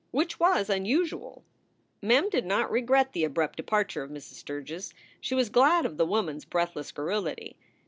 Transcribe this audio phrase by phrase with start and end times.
[0.09, 1.43] Which was unusual.
[1.43, 1.43] SOULS
[2.01, 4.43] FOR SALE 189 Mem did not regret the abrupt departure of Mrs.
[4.43, 4.93] Sturgs.
[5.19, 7.55] She was glad of the woman s breathless garrulity.